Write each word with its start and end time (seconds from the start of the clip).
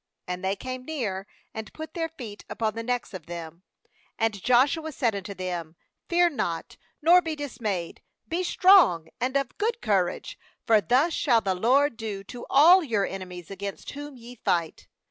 And 0.27 0.43
they 0.43 0.55
came 0.55 0.83
near, 0.83 1.27
and 1.53 1.71
put 1.73 1.93
their 1.93 2.09
feet 2.09 2.43
upon 2.49 2.73
the 2.73 2.81
necks 2.81 3.13
of 3.13 3.27
them. 3.27 3.61
25Aad 4.19 4.41
Joshua 4.41 4.91
said 4.93 5.13
unto 5.13 5.35
them: 5.35 5.75
'Fear 6.09 6.31
not, 6.31 6.75
nor 7.03 7.21
be 7.21 7.35
dismayed; 7.35 8.01
be 8.27 8.41
strong 8.41 9.09
ana 9.21 9.41
of 9.41 9.59
good 9.59 9.79
courage; 9.79 10.39
for 10.65 10.81
thus 10.81 11.13
shall 11.13 11.41
the 11.41 11.53
LORD 11.53 11.97
do 11.97 12.23
to 12.23 12.47
all 12.49 12.83
your 12.83 13.05
enemies 13.05 13.51
against 13.51 13.91
whom 13.91 14.17
ye 14.17 14.33
fight.' 14.43 14.87